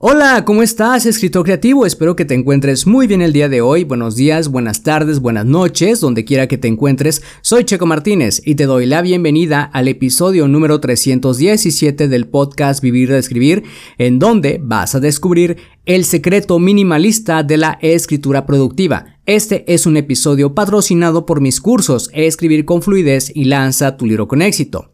[0.00, 1.84] Hola, ¿cómo estás, escritor creativo?
[1.84, 3.82] Espero que te encuentres muy bien el día de hoy.
[3.82, 7.20] Buenos días, buenas tardes, buenas noches, donde quiera que te encuentres.
[7.40, 13.10] Soy Checo Martínez y te doy la bienvenida al episodio número 317 del podcast Vivir
[13.10, 13.64] de Escribir,
[13.98, 19.18] en donde vas a descubrir el secreto minimalista de la escritura productiva.
[19.26, 24.28] Este es un episodio patrocinado por mis cursos Escribir con fluidez y lanza tu libro
[24.28, 24.92] con éxito.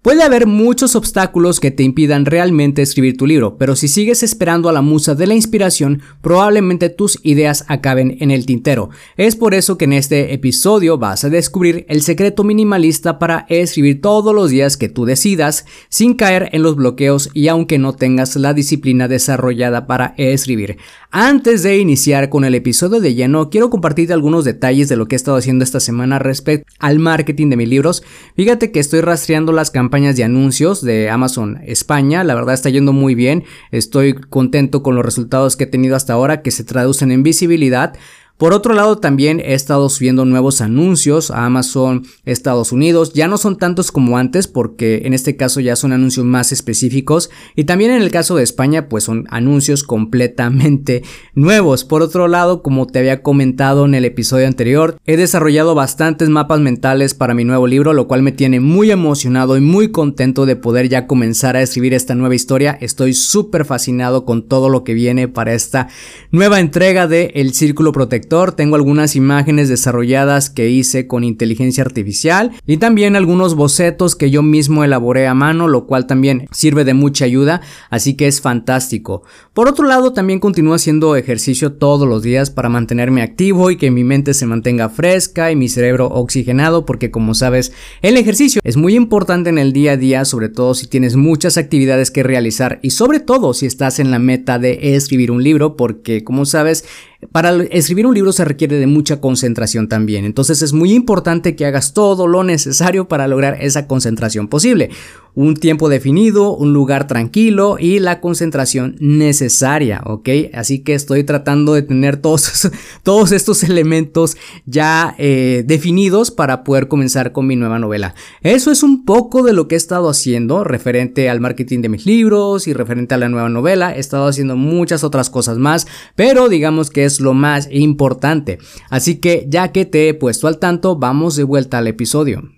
[0.00, 4.68] Puede haber muchos obstáculos que te impidan realmente escribir tu libro, pero si sigues esperando
[4.68, 8.90] a la musa de la inspiración, probablemente tus ideas acaben en el tintero.
[9.16, 14.00] Es por eso que en este episodio vas a descubrir el secreto minimalista para escribir
[14.00, 18.36] todos los días que tú decidas, sin caer en los bloqueos y aunque no tengas
[18.36, 20.76] la disciplina desarrollada para escribir.
[21.10, 25.16] Antes de iniciar con el episodio de lleno, quiero compartirte algunos detalles de lo que
[25.16, 28.04] he estado haciendo esta semana respecto al marketing de mis libros.
[28.36, 32.92] Fíjate que estoy rastreando las campañas de anuncios de Amazon España, la verdad está yendo
[32.92, 37.10] muy bien, estoy contento con los resultados que he tenido hasta ahora que se traducen
[37.10, 37.96] en visibilidad.
[38.38, 43.12] Por otro lado, también he estado subiendo nuevos anuncios a Amazon Estados Unidos.
[43.12, 47.30] Ya no son tantos como antes porque en este caso ya son anuncios más específicos.
[47.56, 51.02] Y también en el caso de España, pues son anuncios completamente
[51.34, 51.82] nuevos.
[51.82, 56.60] Por otro lado, como te había comentado en el episodio anterior, he desarrollado bastantes mapas
[56.60, 60.54] mentales para mi nuevo libro, lo cual me tiene muy emocionado y muy contento de
[60.54, 62.78] poder ya comenzar a escribir esta nueva historia.
[62.80, 65.88] Estoy súper fascinado con todo lo que viene para esta
[66.30, 72.52] nueva entrega de El Círculo Protector tengo algunas imágenes desarrolladas que hice con inteligencia artificial
[72.66, 76.94] y también algunos bocetos que yo mismo elaboré a mano, lo cual también sirve de
[76.94, 79.22] mucha ayuda, así que es fantástico.
[79.54, 83.90] Por otro lado, también continúo haciendo ejercicio todos los días para mantenerme activo y que
[83.90, 87.72] mi mente se mantenga fresca y mi cerebro oxigenado, porque como sabes,
[88.02, 91.56] el ejercicio es muy importante en el día a día, sobre todo si tienes muchas
[91.56, 95.76] actividades que realizar y sobre todo si estás en la meta de escribir un libro,
[95.76, 96.84] porque como sabes,
[97.32, 101.66] para escribir un libro se requiere de mucha concentración también, entonces es muy importante que
[101.66, 104.90] hagas todo lo necesario para lograr esa concentración posible
[105.38, 110.28] un tiempo definido, un lugar tranquilo y la concentración necesaria, ¿ok?
[110.52, 112.68] Así que estoy tratando de tener todos,
[113.04, 118.16] todos estos elementos ya eh, definidos para poder comenzar con mi nueva novela.
[118.42, 122.04] Eso es un poco de lo que he estado haciendo referente al marketing de mis
[122.04, 123.94] libros y referente a la nueva novela.
[123.94, 128.58] He estado haciendo muchas otras cosas más, pero digamos que es lo más importante.
[128.90, 132.57] Así que ya que te he puesto al tanto, vamos de vuelta al episodio.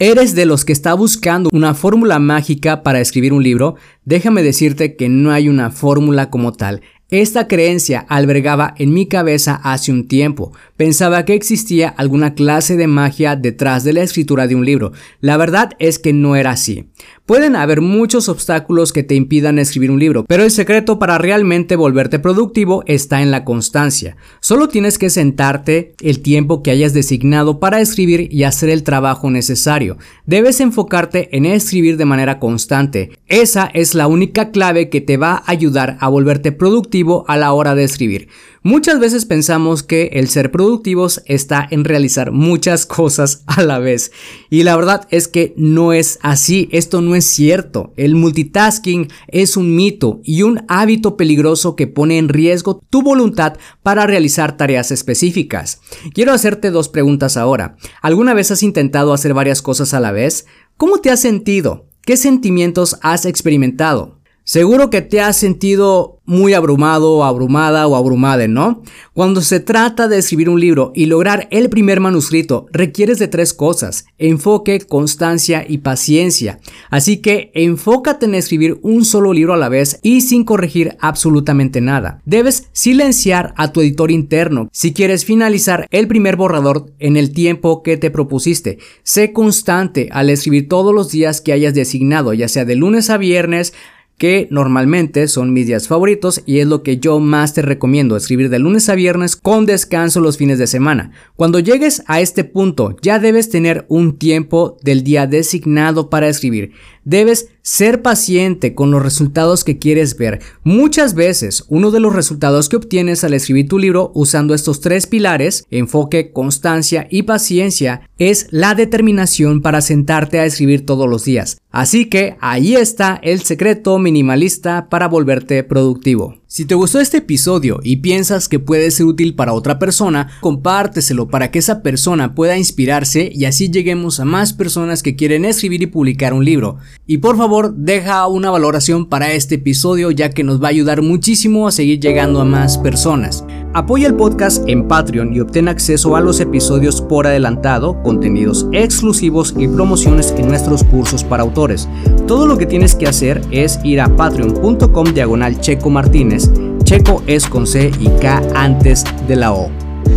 [0.00, 3.74] ¿Eres de los que está buscando una fórmula mágica para escribir un libro?
[4.04, 6.82] Déjame decirte que no hay una fórmula como tal.
[7.10, 10.52] Esta creencia albergaba en mi cabeza hace un tiempo.
[10.76, 14.92] Pensaba que existía alguna clase de magia detrás de la escritura de un libro.
[15.20, 16.90] La verdad es que no era así.
[17.28, 21.76] Pueden haber muchos obstáculos que te impidan escribir un libro, pero el secreto para realmente
[21.76, 24.16] volverte productivo está en la constancia.
[24.40, 29.30] Solo tienes que sentarte el tiempo que hayas designado para escribir y hacer el trabajo
[29.30, 29.98] necesario.
[30.24, 33.10] Debes enfocarte en escribir de manera constante.
[33.26, 37.52] Esa es la única clave que te va a ayudar a volverte productivo a la
[37.52, 38.28] hora de escribir.
[38.62, 44.10] Muchas veces pensamos que el ser productivos está en realizar muchas cosas a la vez.
[44.50, 47.92] Y la verdad es que no es así, esto no es cierto.
[47.96, 53.56] El multitasking es un mito y un hábito peligroso que pone en riesgo tu voluntad
[53.82, 55.80] para realizar tareas específicas.
[56.12, 57.76] Quiero hacerte dos preguntas ahora.
[58.02, 60.46] ¿Alguna vez has intentado hacer varias cosas a la vez?
[60.76, 61.86] ¿Cómo te has sentido?
[62.02, 64.18] ¿Qué sentimientos has experimentado?
[64.44, 68.82] Seguro que te has sentido muy abrumado abrumada o abrumada, ¿no?
[69.14, 73.54] Cuando se trata de escribir un libro y lograr el primer manuscrito, requieres de tres
[73.54, 76.60] cosas, enfoque, constancia y paciencia.
[76.90, 81.80] Así que enfócate en escribir un solo libro a la vez y sin corregir absolutamente
[81.80, 82.20] nada.
[82.26, 87.82] Debes silenciar a tu editor interno si quieres finalizar el primer borrador en el tiempo
[87.82, 88.78] que te propusiste.
[89.02, 93.16] Sé constante al escribir todos los días que hayas designado, ya sea de lunes a
[93.16, 93.72] viernes,
[94.18, 98.50] que normalmente son mis días favoritos y es lo que yo más te recomiendo, escribir
[98.50, 101.12] de lunes a viernes con descanso los fines de semana.
[101.36, 106.72] Cuando llegues a este punto ya debes tener un tiempo del día designado para escribir.
[107.08, 110.40] Debes ser paciente con los resultados que quieres ver.
[110.62, 115.06] Muchas veces uno de los resultados que obtienes al escribir tu libro usando estos tres
[115.06, 121.56] pilares, enfoque, constancia y paciencia, es la determinación para sentarte a escribir todos los días.
[121.70, 126.34] Así que ahí está el secreto minimalista para volverte productivo.
[126.46, 131.28] Si te gustó este episodio y piensas que puede ser útil para otra persona, compárteselo
[131.28, 135.82] para que esa persona pueda inspirarse y así lleguemos a más personas que quieren escribir
[135.82, 136.78] y publicar un libro.
[137.06, 141.00] Y por favor, deja una valoración para este episodio ya que nos va a ayudar
[141.00, 143.44] muchísimo a seguir llegando a más personas.
[143.72, 149.54] Apoya el podcast en Patreon y obtén acceso a los episodios por adelantado, contenidos exclusivos
[149.56, 151.88] y promociones en nuestros cursos para autores.
[152.26, 156.50] Todo lo que tienes que hacer es ir a patreon.com diagonal checo martínez.
[156.84, 159.87] Checo es con C y K antes de la O.